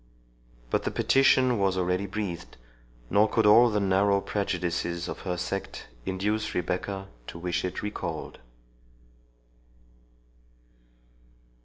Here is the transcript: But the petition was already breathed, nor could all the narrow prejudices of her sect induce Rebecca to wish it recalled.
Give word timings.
But 0.71 0.81
the 0.81 0.89
petition 0.89 1.59
was 1.59 1.77
already 1.77 2.07
breathed, 2.07 2.57
nor 3.11 3.29
could 3.29 3.45
all 3.45 3.69
the 3.69 3.79
narrow 3.79 4.19
prejudices 4.19 5.07
of 5.07 5.19
her 5.19 5.37
sect 5.37 5.89
induce 6.07 6.55
Rebecca 6.55 7.07
to 7.27 7.37
wish 7.37 7.63
it 7.63 7.83
recalled. 7.83 8.39